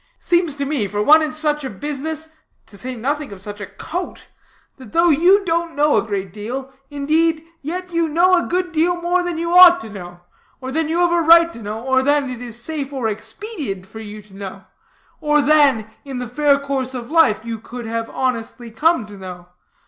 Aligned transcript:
Seems 0.19 0.55
to 0.55 0.65
me, 0.65 0.87
for 0.87 0.99
one 1.03 1.21
in 1.21 1.31
such 1.31 1.63
a 1.63 1.69
business, 1.69 2.29
to 2.65 2.75
say 2.75 2.95
nothing 2.95 3.31
of 3.31 3.39
such 3.39 3.61
a 3.61 3.67
coat, 3.67 4.29
that 4.77 4.93
though 4.93 5.09
you 5.09 5.45
don't 5.45 5.75
know 5.75 5.95
a 5.95 6.01
great 6.01 6.33
deal, 6.33 6.73
indeed, 6.89 7.45
yet 7.61 7.91
you 7.91 8.09
know 8.09 8.33
a 8.43 8.47
good 8.47 8.71
deal 8.71 8.99
more 8.99 9.21
than 9.21 9.37
you 9.37 9.55
ought 9.55 9.79
to 9.81 9.91
know, 9.91 10.21
or 10.59 10.71
than 10.71 10.89
you 10.89 10.97
have 11.01 11.11
a 11.11 11.21
right 11.21 11.53
to 11.53 11.61
know, 11.61 11.81
or 11.81 12.01
than 12.01 12.31
it 12.31 12.41
is 12.41 12.59
safe 12.59 12.91
or 12.91 13.07
expedient 13.07 13.85
for 13.85 13.99
you 13.99 14.23
to 14.23 14.33
know, 14.35 14.63
or 15.19 15.39
than, 15.39 15.87
in 16.03 16.17
the 16.17 16.27
fair 16.27 16.57
course 16.57 16.95
of 16.95 17.11
life, 17.11 17.39
you 17.43 17.59
could 17.59 17.85
have 17.85 18.09
honestly 18.09 18.71
come 18.71 19.05
to 19.05 19.13
know. 19.17 19.49